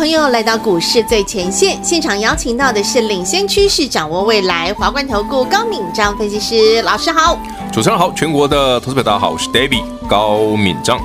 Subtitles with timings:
[0.00, 7.38] 朋友来到《股市最前线》现场，邀请到的是领先趋势、掌握未来华冠投顾高敏章分析师老师好。
[7.70, 10.98] 主持人好，全国的投资者大家好，我是 David 高敏章。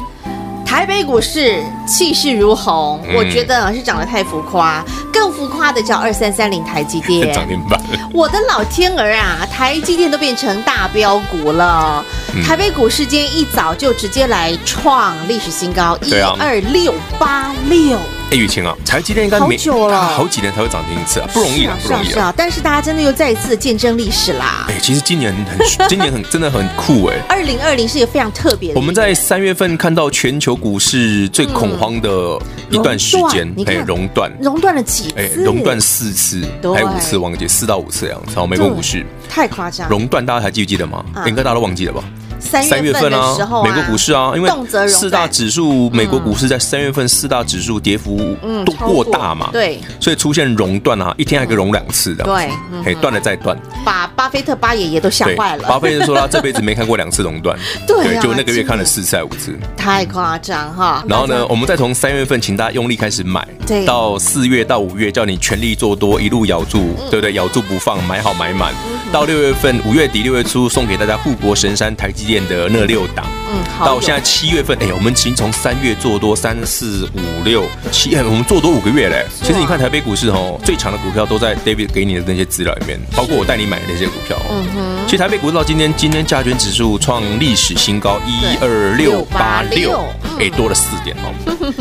[0.66, 4.81] 台北股市气势如虹，嗯、我觉得是涨得太浮夸，
[5.12, 7.77] 更浮夸的叫二三三零台积电 涨停板。
[8.14, 12.02] 我的老天儿啊，台积电都变成大标股了。
[12.34, 18.00] 嗯、台北股市今天一早就直接来创历史新高，一二六八六。
[18.35, 22.34] 哎，雨晴啊，台积电应该没好久了，好几年才会涨停一次啊，不容易啊，不容易啊。
[22.35, 24.66] 但是大家真的又再一次见证历史啦。
[24.67, 27.16] 哎，其实今年很，今年很 真的很酷哎。
[27.30, 28.75] 二零二零是一个非常特别的。
[28.80, 32.38] 我们在三月份看到全球股市最恐慌的
[32.70, 35.13] 一段时间，哎，熔断，熔断了几次？
[35.16, 36.41] 哎，熔断四次，
[36.73, 38.33] 还有五次忘记，四到五次的样子。
[38.36, 41.06] 然后美国股市太夸张，熔断大家还记不记得吗？
[41.25, 42.03] 应该大家都忘记了吧？
[42.45, 44.49] 三月份啊，美国股市啊，因为
[44.88, 48.17] 四大指数，美国股市在三月份四大指数跌幅
[48.65, 52.49] 都过大嘛，对，所以出现熔断啊，一天还可以熔两次的，对，
[52.83, 55.67] 可以断了再断，把巴菲特巴爷爷都吓坏了。
[55.67, 57.57] 巴菲特说他 这辈子没看过两次熔断，
[57.88, 61.03] 对，就那个月看了四次还五次，太夸张哈。
[61.07, 63.45] 然后呢，我们再从三月份请大家用力开始买，
[63.85, 67.33] 到四月到五月叫你全力做多，一路咬住，对不对？
[67.33, 68.73] 咬住不放，买好买满。
[69.11, 73.25] 到六月份，五月底六月初送给大家护国神山台积电的那六档。
[73.52, 73.86] 嗯，好。
[73.86, 79.25] 到现在七月份，哎，我们已经从三月做多三四五六七，哎，我们做多五个月嘞。
[79.41, 84.38] 其实你看台北股市哦，最强的股票都在 David 给你的那些资料里面，包括我带你买的那些股票。
[84.50, 85.06] 嗯哼。
[85.06, 90.03] 其实台北股市到今天，今天加权指数创历史新高一二六八六，
[90.39, 91.31] 哎，多了四点哦。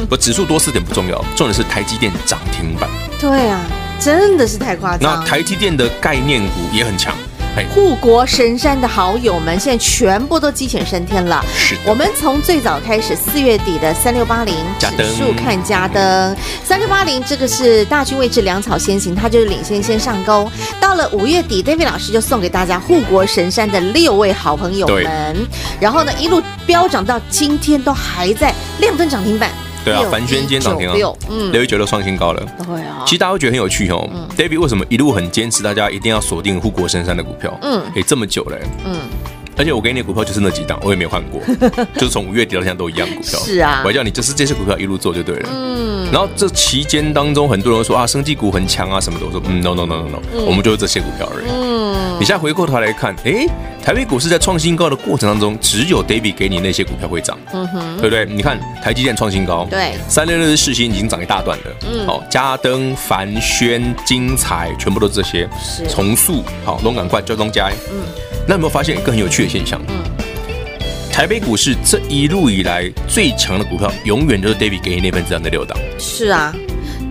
[0.08, 2.88] 不，指数多四点不重要，重点是台积电涨停板。
[3.18, 3.60] 对啊，
[3.98, 5.00] 真的是太夸张。
[5.00, 7.14] 那台积电的概念股也很强。
[7.72, 11.44] 护国神山的好友们，现在全部都鸡犬升天了。
[11.56, 20.50] 是，我们从最早开始，四月底的三六八零指数看家灯，三六八零这个是大军位置，粮草先行，它就是领先先上钩。
[20.80, 25.36] 到了五月底，David 老师就送给大家护国神山的六位好朋友们，
[25.80, 29.50] 然后呢一路飙涨到今天都还在亮灯涨停板。
[29.84, 30.94] 对啊，凡轩今天涨停啊，
[31.28, 32.42] 嗯，六一九六创新高了。
[32.64, 34.08] 对啊，其实大家会觉得很有趣哦。
[34.36, 37.56] David 为什么一路很坚持，大家一定要锁定护国神山的股票？
[37.62, 38.56] 嗯，哎，这么久了，
[38.86, 38.98] 嗯，
[39.56, 41.40] 而且我给你的股票就是那几档，我也没有换过，
[41.94, 43.38] 就是从五月底到现在都一样股票。
[43.40, 45.48] 是啊，我还叫你就是这些股票一路做就对了。
[45.52, 51.46] 嗯，然后这期间当中，很多人说啊，生技股很强啊什么的，我说嗯，no no no no no，我们就是这些股票而已。
[52.14, 53.46] 嗯，你现在回过头来看，哎。
[53.84, 58.24] 台北股市在创新高的过程当中，只有 David 给你那些股票会涨，嗯哼，对不对？
[58.24, 65.86] 你看台积电创新高，对，三六六的世芯已经涨一大段了，嗯，好，嘉登、凡轩、精彩，全部都是这些，是。
[65.86, 68.00] 重塑，好，龙港快、交通佳，嗯，
[68.48, 69.78] 那有没有发现一个很有趣的现象？
[69.88, 70.02] 嗯，
[71.12, 76.54] 台北股市这一路以来最强的股票，永远都是 David 给你那份资料的六档，是啊。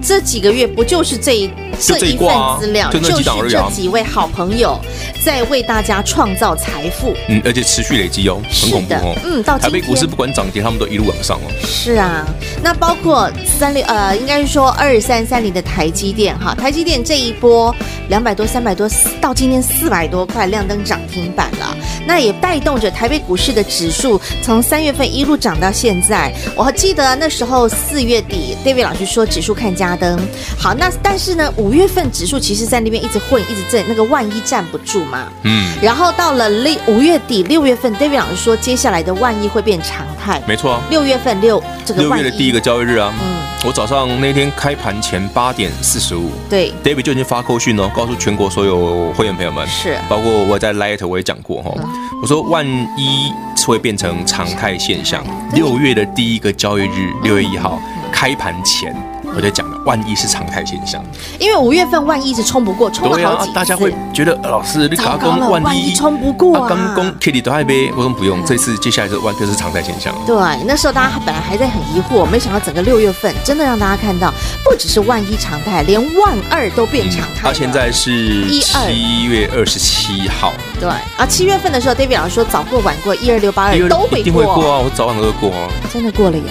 [0.01, 1.49] 这几个月不就是这一
[1.79, 2.27] 这一份
[2.59, 4.79] 资料，就就是这几位好朋友
[5.23, 11.51] 在为大家创造财富，嗯，而且持续累积哦，很恐怖哦，嗯，到台北股市不管涨跌，他们都一路往上哦。
[11.65, 12.25] 是啊，
[12.61, 17.73] 那包括三六呃，应该是说二三三零的台积电哈，台积电这一波
[18.09, 18.89] 两百多、三百多，
[19.21, 21.75] 到今天四百多块亮灯涨停板了，
[22.05, 26.33] 那也带动着台北股市的指数从三月份一路涨到现在。
[26.55, 29.93] 我还记得那时候四月底，David 老师说指数看家。
[29.93, 30.19] 灯
[30.57, 35.27] 好，那但是呢，五月份指数其实在那边一直混，一直震，那个万一站不住嘛。
[35.43, 40.41] 嗯，然后到了六五月底六月份，David 老师说，接下来的万一会变常态。
[40.47, 43.32] 没错，六月份六这个六月的第一个交易日啊，嗯，
[43.65, 51.73] 我早上那天开盘前八点四十五，对，David 就已经发扣讯哦，告诉全国所有会员朋友们，是，包括我在 Light 我也讲过哈，
[52.21, 53.31] 我说万一
[53.65, 57.79] 会变成常态现象，六月的第一个交易日，六月一号
[58.11, 58.93] 开盘前。
[59.35, 61.03] 我就讲了，万一是常态现象，
[61.39, 70.13] 因为五月份万一是冲不过，冲了好几次，大家会觉得老师你卡攻万一冲不过啊，刚攻 Kitty 都还没，我说不用，这次接下来是万就是常态现象。
[70.25, 70.35] 对，
[70.65, 74.31] 那时候大家本来还在很疑惑，没想到整个六月份真的让大家看到，
[74.63, 77.41] 不只是万一常态，连万二都变常态。
[77.41, 86.43] 他现在是七月二十七号，对啊，七月份的时候，David 老师说早过晚过一二六八二都会过，一定会过啊，我早晚都会过啊，真的过了耶。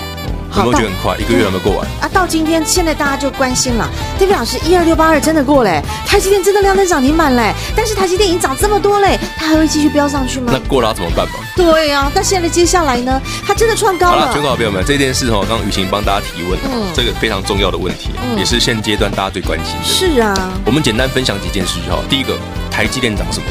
[0.56, 1.16] 有没有觉得很快？
[1.18, 2.08] 一个月还没过完啊！
[2.12, 3.88] 到今天，现在大家就关心了
[4.18, 10.52] ，David 老师，一二六八二真的过嘞，台积电真的亮灯涨停板嘞，但是台积电已经涨这么多嘞，它还会继续飙上去吗？
[10.52, 11.34] 那过了要怎么办嘛？
[11.56, 14.20] 对呀、啊，但现在接下来呢，它真的创高了。
[14.20, 19.84] 好了，全国好朋友们，这件事哦，刚刚雨晴帮大家提问，嗯，这个非常重要的问题，嗯、也是现阶段大家最关心的。
[19.84, 20.34] 是啊，
[20.64, 21.98] 我们简单分享几件事哈。
[22.08, 22.36] 第一个，
[22.70, 23.46] 台积电涨什么？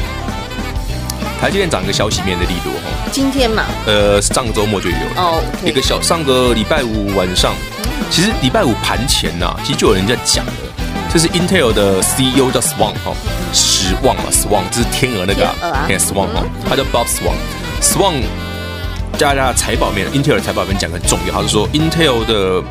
[1.42, 3.10] 台积电涨一个消息面的力度哦。
[3.10, 7.52] 今天嘛，呃，上个周末就有哦，一个小上个礼拜五晚上，
[8.12, 10.52] 其实礼拜五盘前呐、啊，其实就有人在讲了，
[11.12, 13.12] 这是 Intel 的 CEO 叫 Swan 哈，
[13.52, 18.22] 史旺嘛，Swan 这是天鹅那个啊天，Swan 哈，他叫 Bob Swan，Swan
[19.18, 22.62] 加加财报面，Intel 的财报面讲很重要，他是说 Intel 的，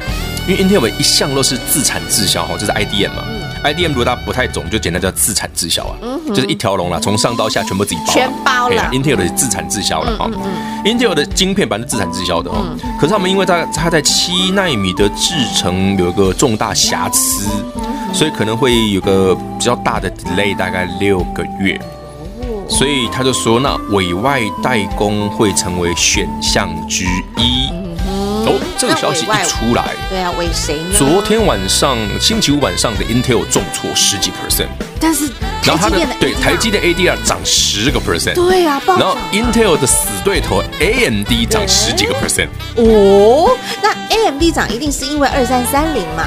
[0.48, 3.22] 因为 Intel 一向都是自产自销哈，这是 IDM 嘛。
[3.64, 8.90] IDM 如果大家不太懂，就简单叫自产自销啊，嗯、就是一条龙啦，从上到下全部自己包，全包了。
[8.92, 10.30] Intel 的自产自销了哈、
[10.84, 12.56] ，Intel 的晶片版是自产自销的哦。
[12.60, 21.80] 嗯、可是他们因为它它在七纳米的制程有一个重大瑕疵，嗯、所以可能会有个比较大的 delay，大概六个月。
[22.42, 27.06] 哦、所以他就说，那委外代工会成为选项之
[27.38, 27.70] 一。
[28.46, 30.96] 哦，这个消息一出来，对啊，为谁呢？
[30.98, 34.68] 昨天晚上，星期五晚上的 Intel 重挫十几 percent，
[35.00, 35.30] 但是
[35.64, 46.26] 然后它的对台积的 ADR 涨十个 percent，对啊，然后 Intel 的死对头 AMD 涨十几个 percent，哦，那 AMD 涨一定是因为二三三零嘛？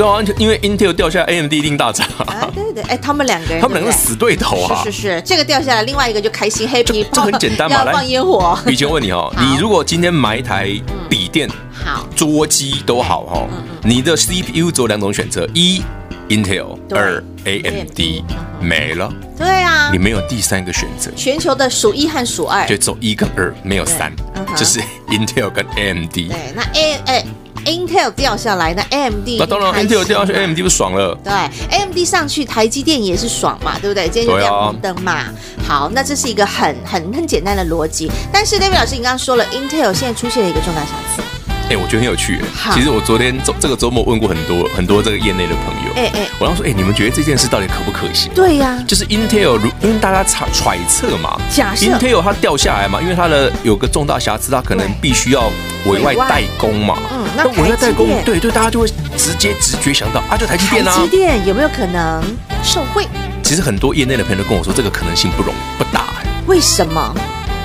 [0.00, 2.06] 对啊，因为 Intel 掉下来，AMD 一定大涨。
[2.26, 4.80] 啊，对对对，哎，他们两个人， 他们两个是死对头啊！
[4.82, 8.58] 是是是，这个掉下来，另外一个就开心 happy，这很简单嘛，来放烟火。
[8.66, 10.70] 以前问你哦， 你如果今天买一台
[11.08, 11.46] 笔电、
[11.84, 13.46] 好桌机都好哈，
[13.84, 15.82] 你的 CPU 只有两种选择：一
[16.30, 18.24] Intel，二 AMD，
[18.58, 19.12] 没了。
[19.36, 21.10] 对啊，你没有第三个选择。
[21.14, 24.10] 全球的数一和数二，就走一跟二，没有三，
[24.56, 26.14] 就是 Intel 跟 AMD。
[26.14, 27.24] 对，那 A 哎。
[27.64, 31.16] Intel 掉下来，那 AMD 那当然，Intel 掉下去，AMD 不爽了。
[31.22, 31.32] 对
[31.70, 34.08] ，AMD 上去，台积电也是爽嘛，对不对？
[34.08, 35.24] 今天就亮红灯嘛。
[35.66, 38.10] 好，那这是一个很很很简单的逻辑。
[38.32, 41.22] 但是 David 老师，你刚刚说了，Intel 现在出现了一个重大瑕疵。
[41.70, 42.40] 哎，我觉得很有趣。
[42.74, 45.92] 其实我昨天周这个周末问过很多很多这个业内的朋友。
[45.94, 48.28] 哎哎，我要说，哎，你们觉得这件事到底可不可行？
[48.34, 55.48] 对呀，就是 Intel 如因为大家揣揣测嘛，假设 Intel 它掉下来嘛，因为它的有个重大瑕疵，它可能必须要
[55.86, 56.98] 委外代工嘛。
[57.12, 60.92] 嗯，那委外代工，对对，大家就会直接直觉想到啊，就台积电啊。
[60.92, 62.20] 台积电有没有可能
[62.64, 63.06] 受惠？
[63.44, 66.06] 其实很多业内的朋友都跟我说，这个可能性不容不大。
[66.48, 67.14] 为什么？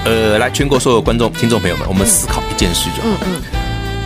[0.06, 3.08] 呃，来全国所有观众、听众朋友们，我们思考一件事就好。
[3.10, 3.64] 嗯嗯。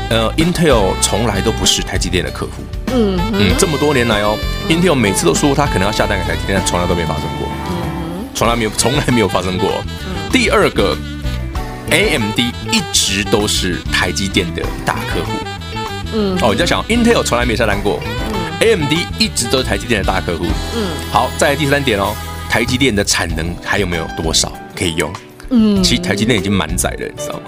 [0.09, 2.51] 呃，Intel 从来都不是台积电的客户。
[2.91, 4.35] 嗯嗯，这么多年来哦
[4.67, 7.47] ，Intel 每次都说他可能要下单给台积电，但从来都没发生过。
[7.69, 9.69] 嗯，从来没有，从来没有发生过。
[10.31, 10.97] 第二个
[11.91, 12.39] ，AMD
[12.71, 15.31] 一直都是台积电的大客户。
[16.13, 17.99] 嗯，哦，你在想，Intel 从来没下单过。
[18.33, 20.45] 嗯，AMD 一直都是台积电的大客户。
[20.75, 22.15] 嗯，好，再来第三点哦，
[22.49, 25.13] 台积电的产能还有没有多少可以用？
[25.51, 27.41] 嗯，其实台积电已经满载了，你知道吗？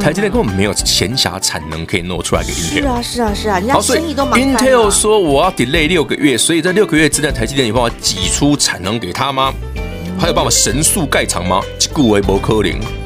[0.00, 2.80] 台积电根本没有闲暇产能可以挪出来给 Intel。
[2.80, 4.38] 是啊，是啊，是啊，人家生意都忙。
[4.38, 9.52] Intel 说我要 delay 六个月，所以在六个月之内，台积电有办法挤出产能给他吗？
[10.18, 11.60] 还有办法神速盖厂吗？
[11.92, 13.01] 固为不可能。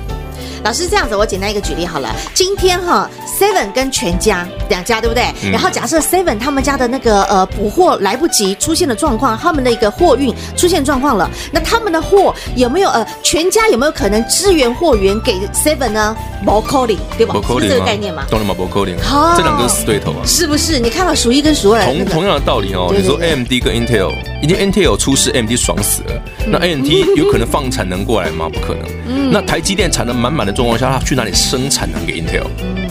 [0.66, 2.12] 老师这样子，我简单一个举例好了。
[2.34, 3.08] 今天哈
[3.38, 5.32] ，Seven 跟全家两家对不对？
[5.44, 16.16] 嗯、然后假设 Seven 他们家的那个呃补货来不及，出现了状况，他们的一个货运出现状况了，那他们的货有没有呃全家有没有可能支援货源给 Seven 呢？
[16.44, 17.36] 不可能对吧？
[17.60, 18.24] 是这个概念吗？
[18.28, 18.52] 懂了吗？
[18.52, 18.98] 不可能。
[18.98, 20.26] 好，这两个是死对头啊。
[20.26, 20.80] 是不是？
[20.80, 22.92] 你看到数一跟数二同同样的道理哦。
[22.92, 26.23] 你说 AMD 跟 Intel，已经 Intel 出事，AMD 爽死了。
[26.49, 28.49] 那 A N T 有可能放产能过来吗？
[28.53, 28.83] 不可能。
[29.09, 29.31] 嗯。
[29.33, 30.57] 那台积电产能满满的。
[30.57, 32.47] 状况下，他去哪里生产能给 Intel？
[32.62, 32.88] 嗯，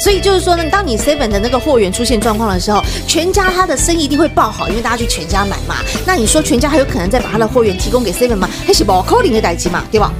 [0.00, 5.74] 所以就是说呢，当你 Seven 的那个货源出现状况的时候，全家他的生意一定会爆好，因为大家去全家买嘛。
[6.06, 8.48] 那你说全家还有可能再把他的货源提供给 Seven 吗？
[8.66, 10.10] 还是不可能的代机嘛，对吧？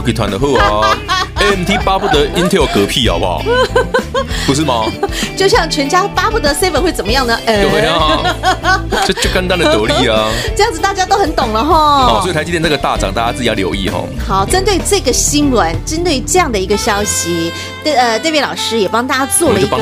[0.00, 0.96] 可以谈得好啊
[1.36, 3.42] ，AMT 巴不得 Intel 嗝屁好不好？
[4.46, 4.84] 不是吗？
[5.36, 7.38] 就像全家巴不得 Seven 会怎么样呢？
[7.46, 8.34] 对啊，
[9.06, 10.28] 这就简单的得力啊。
[10.56, 12.06] 这样子大家都很懂了哈。
[12.06, 14.00] 好，所以台积电这个大涨，大家自己要留意哈。
[14.26, 17.52] 好，针对这个新闻，针对这样的一个消息，
[17.84, 19.76] 对呃，这位老师也帮大家做了一个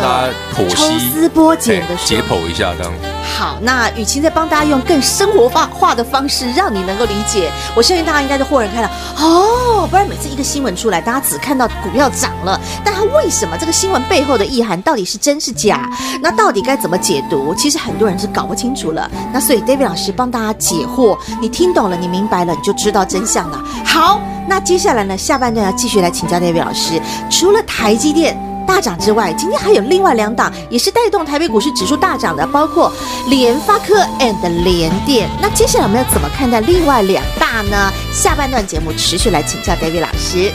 [0.69, 2.93] 抽丝剥茧的解剖一下这样。
[3.37, 7.53] 好，那雨晴在帮大家用更生活化化的方式，让你能够理解。
[7.77, 9.87] 我相信大家应该都豁然开朗哦。
[9.89, 15.89] 不然每次一个新闻出来，大家只看到股票涨了，但它为什么这个新闻背后的意涵到底是真是假？
[16.21, 17.55] 那到底该怎么解读？
[17.55, 19.09] 其实很多人是搞不清楚了。
[19.33, 23.63] 那所以 David 老师帮大家解惑，你听懂了，你明白了，你就知道真相了。
[23.85, 28.48] 好，那接下来呢，下半段要继续来请教 David 老师，除了台积电。
[28.69, 32.93] 大涨之外，今天还有另外两档也是带动台北股市指数大涨的，包括
[33.29, 35.27] 联发科 and 联电。
[35.41, 37.91] 那接下来我们要怎么看待另外两大呢？
[38.13, 40.53] 下半段节目持续来请教 David 老师。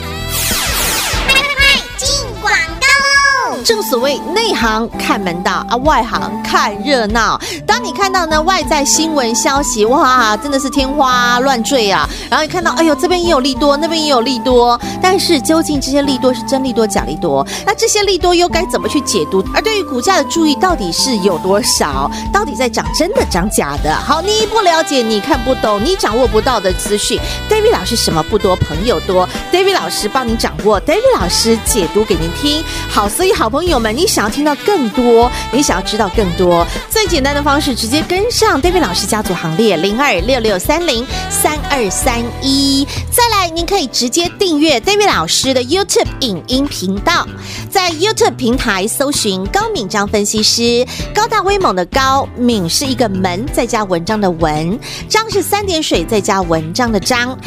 [3.93, 7.39] 所谓内行看门道啊，外行看热闹。
[7.63, 12.09] 当你看到呢外在新闻消息，哇，真的是天花乱坠啊！
[12.27, 17.45] 然后你看到，哎呦，这边也有利多，那边也有利多，但是究竟这些利多是真利多假利多？
[17.67, 19.45] 那这些利多又该怎么去解读？
[19.53, 22.09] 而对于股价的注意到底是有多少？
[22.33, 23.93] 到底在涨真的涨假的？
[23.93, 32.63] 好，你不了解，你看不懂，你掌握不到的资讯，David 老师什么不多，朋友多，David 老师帮你掌握，David 老师解读给您听。
[32.89, 33.43] 好，所以好。
[33.53, 42.87] 朋友们，你想要听到更多，你想要知道更多，最简单的方式，直接跟上 David 老师家族行列，零二六六三零三二三一。
[43.11, 47.27] 再来，您可以直接订阅 David 老师的 YouTube 影音频道，
[47.69, 57.37] 在 YouTube 平台搜寻高敏章分析师，高大威猛的高，敏是一个门再加文章的文，章是三点水再加文章的章，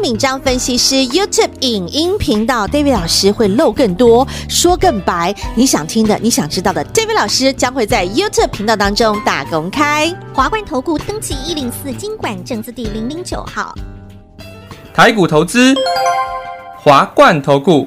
[0.00, 5.34] 敏章分析师 YouTube 影音频道，David 老师会露更多，说更白。
[5.54, 10.10] 你想听的，你想知道的，David 老师将会在 YouTube 频道当中大公开。
[10.32, 13.74] 华冠投顾登记一零四经管证字第零零九号。
[14.94, 15.74] 台股投资，
[16.78, 17.86] 华冠投顾。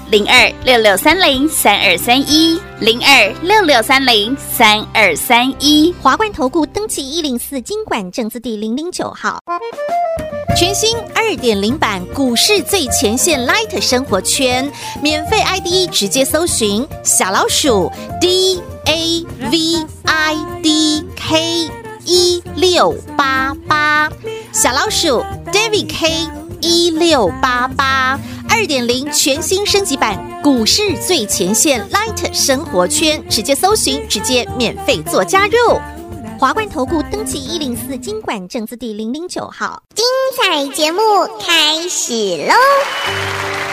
[0.11, 9.39] 零二六六三零三二三一，零二六六三零三二三一，华冠投顾登记一零四金管证字第零零九号，
[10.57, 14.69] 全新二点零版股市最前线 Light 生活圈，
[15.01, 17.89] 免费 ID 直接搜寻小老鼠
[18.19, 21.69] D A V I D K
[22.03, 24.11] 一六八八，
[24.51, 26.27] 小老鼠 David K
[26.59, 28.19] 一六八八。
[28.61, 35.57] 二点零全新升级版股市最前线 Light 生活圈，直接搜寻，直接免费做加入。
[36.37, 40.05] 华冠投顾登记一零四经管证字第零零九号，精
[40.37, 41.01] 彩节目
[41.43, 42.13] 开始
[42.47, 43.70] 喽！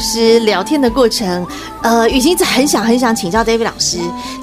[0.00, 1.46] 师聊天的过程，
[1.82, 3.98] 呃，雨晴一直很想很想请教 David 老师，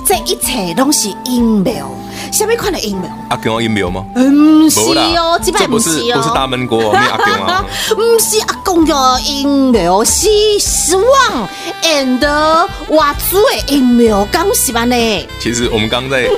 [0.05, 1.87] 这一切东西 email，
[2.31, 4.05] 下面看的 email，阿公 email 吗？
[4.15, 8.93] 嗯，是哦，基本这不是不是大闷锅，阿公啊，不是阿公的
[9.25, 11.49] email，是失望
[11.83, 14.95] and 哇猪的 email，刚喜欢呢。
[15.39, 16.29] 其实我们刚刚在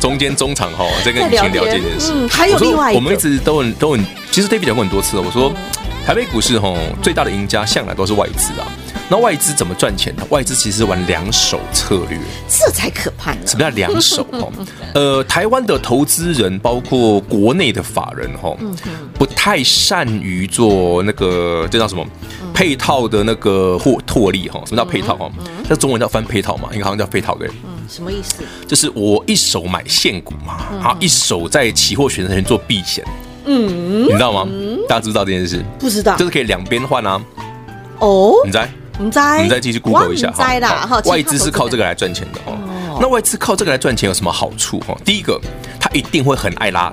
[0.00, 5.52] 中间中场哈， 在跟雨晴聊这件事，嗯，还有另外一个，我们一直都很都很，其实 David 讲过很多次了，我说。
[6.08, 8.66] 台北股市吼，最大的赢家向来都是外资啊。
[9.10, 10.22] 那外资怎么赚钱呢？
[10.30, 13.40] 外资其实玩两手策略，这才可怕呢。
[13.46, 14.26] 什么叫两手？
[14.32, 14.50] 哦，
[14.94, 18.58] 呃，台湾的投资人，包括国内的法人，吼，
[19.18, 22.02] 不太善于做那个，这叫什么？
[22.54, 24.62] 配套的那个获获利，哈。
[24.64, 25.14] 什么叫配套？
[25.14, 25.30] 哈，
[25.68, 27.48] 那中文叫翻配套嘛，应该好像叫配套对。
[27.48, 28.36] 嗯，什么意思？
[28.66, 33.04] 就是我一手买现股嘛，然后一手在期货选择权做避险。
[33.50, 34.46] 嗯，你知道吗？
[34.86, 35.64] 大家知不知道这件事？
[35.78, 37.18] 不知道，就是可以两边换啊。
[37.98, 38.68] 哦，你在？
[38.98, 39.42] 你在？
[39.42, 40.86] 你再继续 Google 一下哈。
[40.86, 42.58] 好，外资是靠这个来赚钱的哦。
[43.00, 44.94] 那外资靠这个来赚钱有什么好处哈？
[45.02, 45.40] 第一个，
[45.80, 46.92] 他一定会很爱拉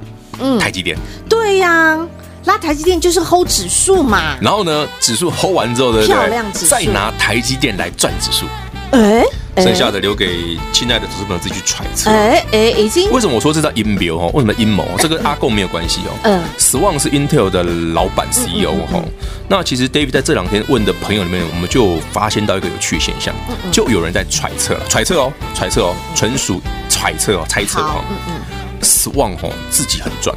[0.59, 0.97] 台积电。
[1.27, 1.99] 对呀，
[2.45, 4.37] 拉台积电就是 hold 指数嘛。
[4.41, 6.15] 然后呢，指数 hold 完之后，对不对？
[6.15, 6.67] 漂亮指数。
[6.67, 8.45] 再拿台积电来赚指数。
[8.91, 9.25] 哎。
[9.57, 12.09] 剩下的留给亲爱的投资朋友自己去揣测。
[12.09, 14.27] 哎哎，已经为什么我说这叫阴谋哈？
[14.33, 14.85] 为什么阴谋？
[14.97, 16.11] 这跟阿贡没有关系哦。
[16.23, 19.03] 嗯，Swang 是 Intel 的老板 CEO 哈。
[19.47, 23.33] 那其实 David 在这两天问的朋友里面，我们就发现到一个有趣现象，
[23.71, 28.03] 就有人在揣测了，揣测哦，揣测哦，纯属揣测哦，猜测哦。
[28.09, 28.33] 嗯嗯
[28.81, 30.35] ，Swang 哈自己很赚。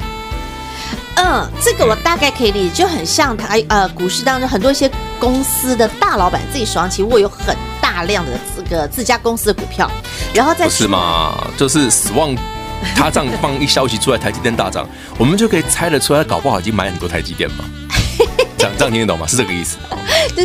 [1.17, 9.91] 嗯，这个我大概可以理解，就很像台呃股市当中很多一些公司的大老板自己手上其实握有很大量的这个自家公司的股票，
[10.35, 11.47] 然后再不是嘛？
[11.57, 12.35] 就是死望
[12.95, 17.65] 他这样放一消息出来，台积电大涨， 我们就可以猜得出来，搞不好已经买很多台积电嘛。
[18.57, 19.27] 这样这样听得懂吗？
[19.27, 19.77] 是这个意思。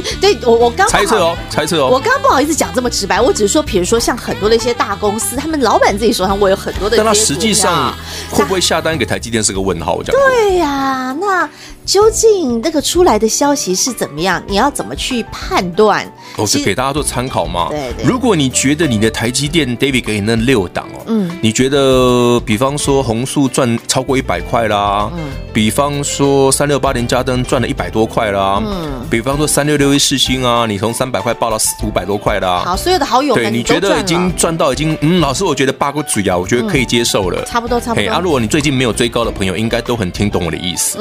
[0.01, 1.89] 对对，我我刚猜测哦，猜测哦。
[1.91, 7.93] 我刚刚不好意思讲这么直白，我只是说，比如说像很多的一些大公司，他们老板自己手上握有很多的，但他实际上
[8.29, 9.95] 会不会下单给台积电是个问号。
[9.95, 11.49] 我讲对呀、啊，那
[11.86, 14.41] 究竟那个出来的消息是怎么样？
[14.47, 16.10] 你要怎么去判断？
[16.38, 17.67] 我是给大家做参考嘛。
[17.69, 18.06] 对对。
[18.06, 32.62] 如果你觉得你的台积电 David 给你那六档哦，嗯，你觉得比方说红树赚超过一百块啦，嗯，比方说三六八零加登赚了一百多块啦，嗯，比方说三六六一四星啊，你从三百块报到四五百多块啦。
[32.63, 38.12] 好，所有的好友们，对，你觉得已经赚到已经嗯，老师我觉得八个嘴啊，我觉得可以接受了，差不多差不多。
[38.12, 41.00] 啊，如果你最近没有追高的朋友，应该都很听懂我的意思。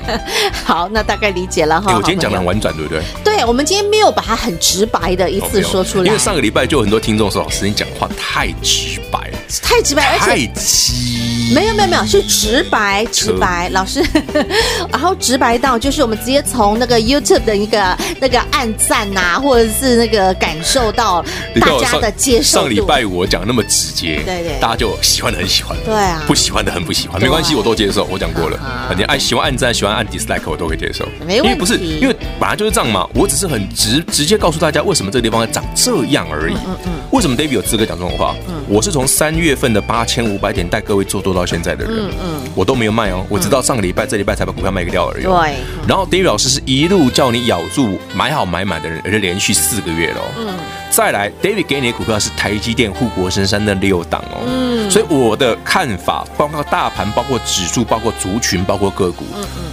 [0.64, 1.92] 好，那大概理解了哈。
[1.94, 3.02] 我今天讲的很婉转，对不对？
[3.22, 6.06] 对，我们今天没有把它很直白的一次说出来。
[6.06, 9.30] 因为上个礼拜就有很多听众说，老师你讲话太直白，
[9.62, 11.17] 太直白，而且太急。
[11.54, 14.02] 没有没有没有，是直白直白，老师，
[14.90, 21.24] 然后直白到就是我们直接从那个 YouTube 的一个那个暗赞呐，或者是那个感受到
[21.60, 22.60] 大家的接受。
[22.60, 28.58] 上礼拜我讲那么直接，对对，大家就喜欢的很喜欢，对啊，不喜欢的很不喜欢，没关系，我都接受，我讲过了，
[28.96, 31.48] 你爱喜欢暗赞，喜欢按 dislike，我都可以接受，没问题。
[31.48, 36.54] 因为不是，因为本来就是这样嘛，我只是很直直接告诉大家为什么这个地方会长这样而已。
[36.66, 36.92] 嗯嗯。
[37.10, 38.34] 为什么 David 有资格讲这种话？
[38.48, 45.24] 嗯，我是从三月份的八千五百点带各位做多到现在的人，嗯嗯，我都没有卖哦，我直到上个礼拜这礼拜才把股票卖个掉而已。
[45.24, 45.56] 对。
[45.86, 50.20] 然后 David 老师是一路叫你咬住买好买满的人，而且连续四个月喽。
[50.38, 50.54] 嗯。
[50.90, 54.44] 再来，David 给你的股票是台积电护国神山的六档哦。
[54.46, 54.90] 嗯。
[54.90, 59.24] 所以我的看法，包括大盘，包括指数，包括族群，包括个股，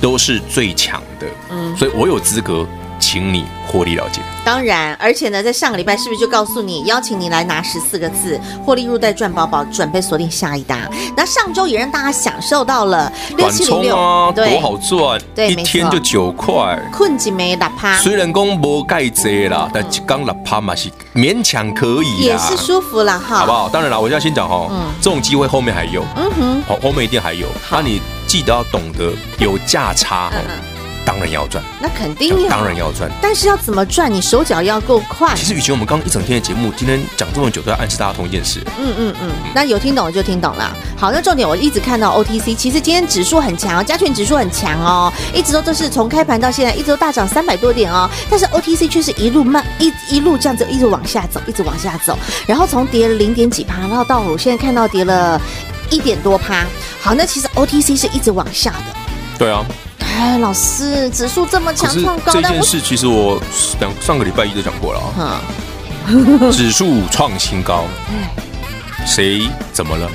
[0.01, 1.27] 都是最强的。
[1.51, 1.75] 嗯。
[1.75, 2.67] 所以我有资格。
[2.99, 4.21] 请你获利了结。
[4.43, 10.79] 当然，而且呢，在上个礼拜是不是就告诉你，邀请你来拿十四个字，获利入袋赚饱饱，准备锁定下一档。
[11.17, 13.97] 那上周也让大家享受到了六七零六。
[13.97, 17.97] 啊，多好赚，对，一天就九块，困几枚打趴？
[17.97, 23.69] 虽然讲无盖济啦，但一刚打趴嘛是勉强可以，也是舒服了哈，好不好？
[23.69, 24.85] 当然了，我现在先讲哈，嗯。
[25.01, 30.31] 这种机会后面还有，嗯哼，好，后面一定还有，那你记得要懂得有价差
[31.05, 33.09] 当然要赚，那肯定要，当然要赚。
[33.21, 34.11] 但是要怎么赚？
[34.11, 35.33] 你手脚要够快。
[35.35, 38.61] 其实，以前我们刚刚一整天的节目，今天讲这么久，都要暗示大家同一件事。
[38.79, 39.29] 嗯嗯嗯。
[39.53, 40.75] 那有听懂就听懂了。
[40.97, 48.09] 好，那重点我一直看到 OTC，其实今天指数很强，加权指数很强哦，一直都都是从开盘到现在，一直都大涨三百多点哦。
[48.29, 55.39] 但是 OTC 却是一路慢一一路这样子，一直往下走，一直往下走，然后从跌了零点几趴，然后到我现在看到跌了
[55.91, 56.65] 一点多趴。
[56.99, 58.85] 好，那其实 OTC 是一直往下的。
[59.37, 59.63] 对啊。
[60.17, 63.37] 哎，老师，指数这么强创高，这件事其实我
[63.81, 65.41] 两上个礼拜一就讲过了啊。
[66.51, 67.83] 指数创新高，
[69.05, 70.09] 谁怎么了？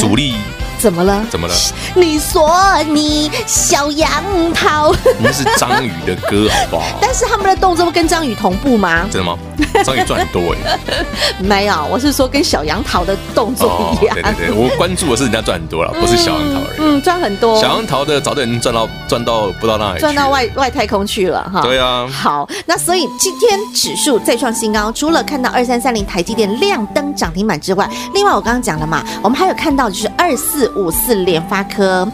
[0.00, 0.34] 主力
[0.80, 1.22] 怎么了？
[1.30, 1.54] 怎么了？
[1.94, 4.10] 你说你小杨
[4.54, 6.84] 桃，那是张宇的歌，好不好？
[7.02, 9.06] 但是他们的动作跟张宇同步吗？
[9.10, 9.36] 真的吗？
[9.84, 10.78] 张宇赚很多哎。
[11.38, 14.14] 没有，我是说跟小杨桃的动作一样。
[14.14, 16.78] 对对对，我关注的是人家赚很多了，不是小杨桃而已。
[16.78, 17.60] 嗯，赚很多。
[17.60, 21.60] 小杨桃的早点赚到赚到不知道哪里，赚到外外太空去了哈。
[21.60, 22.08] 对啊。
[22.10, 32.06] 好，那所以今天指数再创新高，除了看到二三三零台积电亮灯涨停板之外，另外我刚刚讲了嘛，我们还有看到就是二四五四联发科，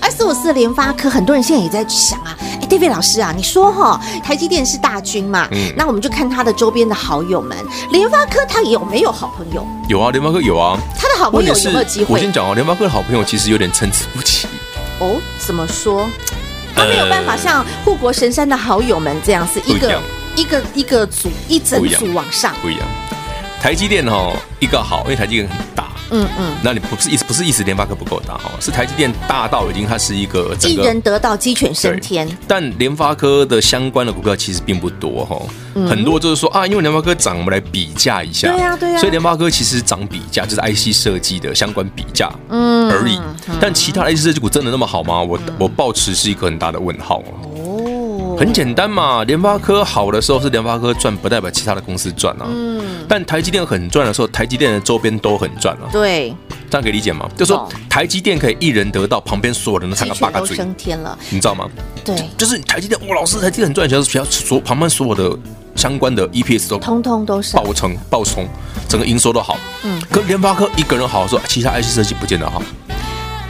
[0.00, 7.56] 二四五四联发科，很多人现在也在想啊，哎，David 老师啊，你说哈，台积电是大军嘛，嗯，那我们就看他的周边的好友们，
[7.90, 9.66] 联发科他有没有好朋友？
[9.88, 12.14] 有啊，联发科有啊，他的好朋友有没有机会？
[12.14, 14.46] 我先讲哦，联发科的好朋友其实有点参差不齐。
[15.00, 16.06] 哦，怎么说？
[16.76, 20.02] 他没有办法像护国神山的好友们这样是一个
[20.34, 22.82] 一个一个组一整组往上，不一样。
[23.60, 25.83] 台积电哦一个好，因为台积电很大。
[26.14, 32.28] 嗯嗯，那你不是意思不是意思联发科不够大哈，是台积电大到已经它是一个一人得道鸡犬升天。
[32.46, 35.36] 但联发科的相关的股票其实并不多哈，
[35.88, 38.48] 很多就是说啊，因为联发科涨，我们来比价一下。
[38.52, 38.98] 对呀对呀。
[38.98, 43.20] 所以联发科其实涨比价就是 IC 设计的相关比价嗯而已。
[43.60, 45.20] 但其他 IC 设计股真的那么好吗？
[45.20, 47.50] 我我抱持是一个很大的问号哦。
[48.36, 52.46] 很简单嘛，联发科好的时候是联发科赚，不代表其他的公司赚啊。
[52.48, 53.04] 嗯。
[53.08, 55.88] 但台积电很赚的时候，台积电的周边都很赚啊。
[55.92, 56.34] 对，
[56.70, 57.28] 这样可以理解吗？
[57.36, 61.68] 就是说台积电可以一人得到，旁边所有人都三个八个嘴，升天了，你知道吗？
[62.04, 65.38] 对，就是台积电，哇，老师，台积电很赚钱，其他所旁边所有的
[65.76, 68.48] 相关的 EPS 都通通都是爆冲爆冲，
[68.88, 69.58] 整个营收都好。
[69.82, 72.62] 嗯，可联发科一个人好的时候，其他 IC 设计不见得好。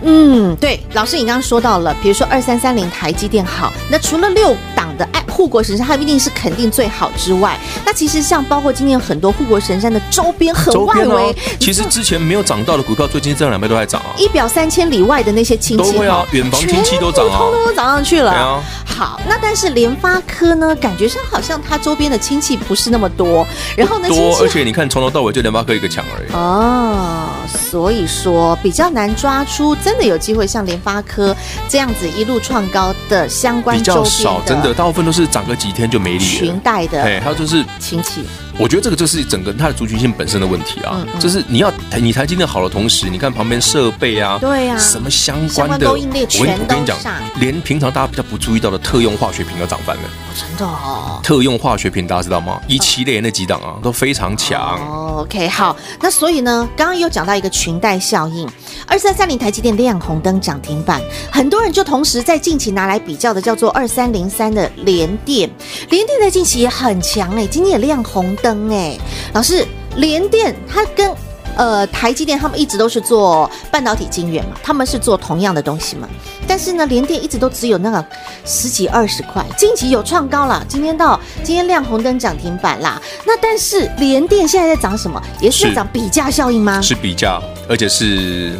[0.06, 18.30] 嗯，对，老师，你刚刚说到了，比如说二三三零台积电好，那除了六大档的爱护国神山，它一定是肯定最好之外，那其实像包括今天很多护国神山的周边很外围，哦、其实之前没有涨到的股票，最近这两倍都在涨啊，一表三千里外的那些亲戚都会啊，远房亲戚都涨啊，通通都涨上去了。
[18.30, 26.32] 啊、好，那但是联发科呢，感觉上好像它周边的亲戚不是那么多，然后呢，多，而且你看从头到尾就联发科一个强而已。
[26.32, 29.94] 哦，所以说比较难抓出真。
[29.94, 31.34] 的有机会像联发科
[31.68, 36.24] 这样子一路创高的相关周边的比较少，真的大部分都是涨个几天就没力了。
[36.24, 38.22] 裙带的，对，还有就是亲戚。
[38.58, 46.96] 我觉得这个就是整个它的族群性本身的问题啊，就是你要你台积电好的同时，你看旁边设备啊，对呀，什么相关的，我跟你讲，
[47.40, 50.02] 连平常大家比较不注意到的特用化学品都涨翻了。
[50.36, 52.60] 真的哦，特用化学品大家知道吗？
[52.68, 54.78] 一七类那几档啊都非常强。
[54.78, 58.48] 哦，OK，好，那所以呢，刚刚又讲到一个裙带效应，
[58.86, 65.50] 二三三零台积电亮红灯涨停板，很多人就同时在近期拿来比较的叫做二三零三的联电，
[65.90, 68.68] 联电在近期也很强哎，今天也亮红灯。
[68.68, 68.98] 灯哎，
[69.32, 71.10] 老师，联电它跟
[71.56, 76.06] 呃台积电他们一直都是做半导体晶圆嘛，他们是做同样的东西嘛。
[76.46, 78.04] 但是呢，联电一直都只有那个
[78.44, 83.00] 十几二十块，近期有创高了，今天到今天亮红灯涨停板啦。
[83.24, 85.18] 那但是联电现在在涨什么？
[85.40, 86.82] 也是在涨比价效应吗？
[86.82, 88.52] 是，是比价，而且是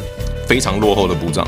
[0.48, 1.46] 非常落后的补涨，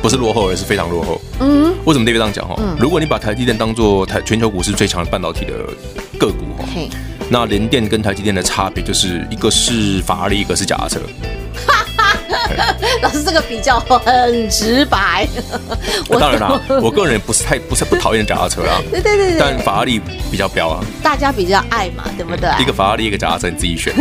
[0.00, 1.20] 不是落后，而是非常落后。
[1.40, 2.54] 嗯，为什么 David 这样讲哈？
[2.58, 5.52] 嗯，如果你把台积电当做台全球股市最强的半导体的
[6.20, 6.64] 个股哈。
[7.28, 11.00] 嘿那联电跟台积电的差别就是一个是法拉利，一个是脚踏车。
[13.02, 15.28] 老师这个比较很直白。
[16.08, 18.80] 我 当然啦，我个人不是太不是不讨厌脚踏车啦。
[18.90, 20.82] 对对对，但法拉利比较彪啊。
[21.02, 22.50] 大家比较爱嘛，对不对？
[22.58, 23.92] 一个法拉利，一个脚踏车，你自己选。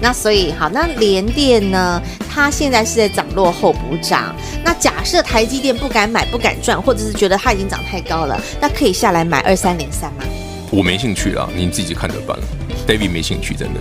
[0.00, 2.00] 那所以好，那联电呢？
[2.30, 4.34] 它现在是在涨落后补涨。
[4.64, 10.24] 那假设台积电不敢买、不敢赚，或者是觉得它已经涨太高了，那可以下来买二三零三吗？
[10.70, 12.36] 我没兴趣啊，你自己看着办。
[12.86, 13.80] David 没兴趣，真的。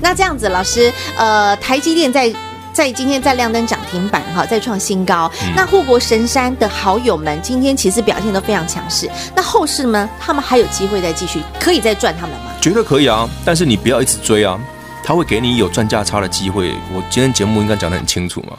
[0.00, 2.32] 那这样子，老师，呃，台积电在
[2.72, 5.30] 在今天在亮灯涨停板哈，再创新高。
[5.42, 9.10] 嗯、那护国神山的好友们今天其实表现都非常强势。
[9.36, 10.08] 那后市呢？
[10.20, 12.52] 他们还有机会再继续，可以再赚他们吗？
[12.60, 14.58] 绝对可以啊，但是你不要一直追啊，
[15.04, 16.72] 他会给你有赚价差的机会。
[16.92, 18.56] 我今天节目应该讲得很清楚嘛。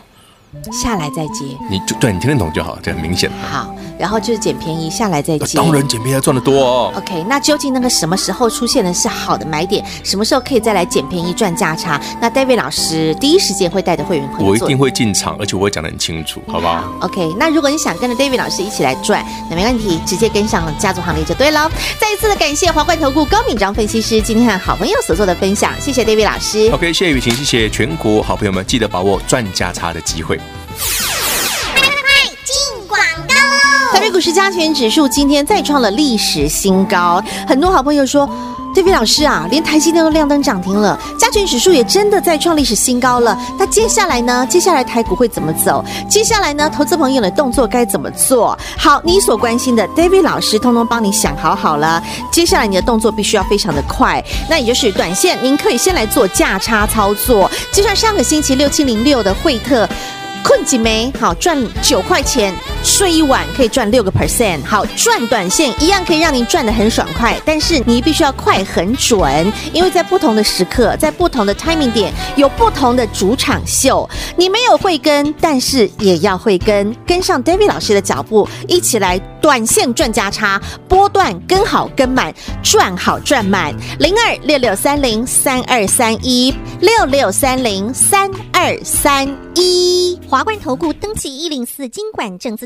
[0.71, 3.29] 下来再接，你就对你听得懂就好，这很明显。
[3.51, 6.93] 好，然后就是捡便宜下来再接，当然捡便宜还赚得多哦。
[6.95, 9.83] OK，那究竟那个什么时候出现的是好的买点？
[10.03, 11.99] 什么时候可以再来捡便宜赚价差？
[12.21, 21.69] 那 David 老师第一时间会带着会员朋友，我一定会进场，而且我会讲得很清楚，好不好，好？OK，那如果你想跟着 David 老师一起来赚，那没问题，直接跟上家族行列就对了。
[21.99, 26.69] 再一次的感谢华冠投顾高敏章分析师今天和好朋友所做的分享，谢谢 David 老师。
[26.71, 30.39] OK，谢谢雨晴，谢谢全国好朋友们，记得把握赚价差的机会。
[33.93, 38.27] 台北股市加权指数今天再创了历史新高，很多好朋友说
[38.75, 43.39] David 老师啊，连台积电都亮灯涨停了，加权指数也真的再创历史新高了。
[43.57, 44.45] 那接下来呢？
[44.49, 45.85] 接下来台股会怎么走？
[46.09, 46.69] 接下来呢？
[46.69, 48.57] 投资朋友的动作该怎么做？
[48.77, 52.03] 好，你所关心的 David 老师通通帮你想好好了。
[52.31, 59.87] 接下来你的动作必须要非常的快，那也就是短线，您可以先来做价差操作，就像上个星期六七零六的惠特。
[60.43, 62.53] 困几枚好赚九块钱，
[62.83, 64.63] 睡一晚可以赚六个 percent。
[64.65, 74.09] 好赚短线一样可以让您赚得很爽快，但是你必须要快很准，因为在不同的时刻，在不同的 timing 点有不同的主场秀。
[74.35, 83.73] 你没有慧根，但是也要慧根，跟上 David 老师的脚步，一起来短线赚价差，波段跟好跟满，赚好赚满。
[83.99, 90.19] 零二六六三零三二三一六六三零三二三一。
[90.27, 92.65] 华冠投顾登记一零四金管证字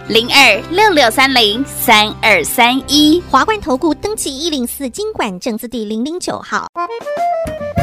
[0.11, 6.67] 零二六六三零三二三一，华冠投顾登记一零四经管证字第零零九号，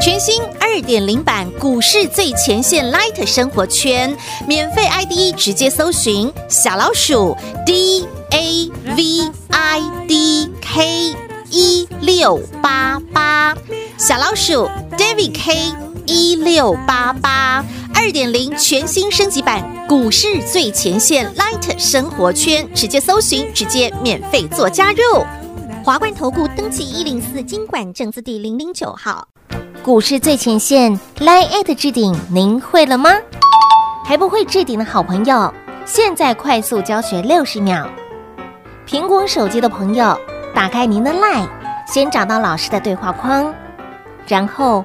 [0.03, 4.15] 全新二点零版股市最前线 Light 生活圈，
[4.47, 11.17] 免费 ID 直接搜寻小老鼠 D A V I D K
[11.49, 13.57] 一六八八，
[13.97, 15.73] 小老鼠 David K
[16.09, 17.63] 一六八八。
[17.95, 24.99] 二点零全新升级版股市最前线 Light 生活圈，直接搜寻，直接免费做加入。
[25.85, 29.29] 华冠投顾登记一零四经管证字第零零九号。
[29.83, 33.11] 股市最前线 Light 置顶，您会了吗？
[34.05, 35.53] 还不会置顶的好朋友，
[35.85, 37.87] 现在快速教学六十秒。
[38.87, 40.19] 苹果手机的朋友，
[40.55, 41.49] 打开您的 Light，
[41.87, 43.53] 先找到老师的对话框，
[44.27, 44.85] 然后